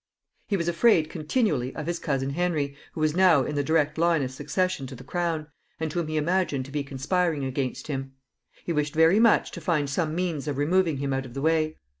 He 0.47 0.57
was 0.57 0.67
afraid 0.67 1.11
continually 1.11 1.75
of 1.75 1.85
his 1.85 1.99
cousin 1.99 2.31
Henry, 2.31 2.75
who 2.93 3.01
was 3.01 3.15
now 3.15 3.43
in 3.43 3.53
the 3.53 3.63
direct 3.63 3.99
line 3.99 4.23
of 4.23 4.31
succession 4.31 4.87
to 4.87 4.95
the 4.95 5.03
crown, 5.03 5.45
and 5.79 5.93
whom 5.93 6.07
he 6.07 6.17
imagined 6.17 6.65
to 6.65 6.71
be 6.71 6.83
conspiring 6.83 7.45
against 7.45 7.85
him. 7.85 8.13
He 8.65 8.73
wished 8.73 8.95
very 8.95 9.19
much 9.19 9.51
to 9.51 9.61
find 9.61 9.87
some 9.87 10.15
means 10.15 10.47
of 10.47 10.57
removing 10.57 10.97
him 10.97 11.13
out 11.13 11.27
of 11.27 11.35
the 11.35 11.41
way. 11.43 11.77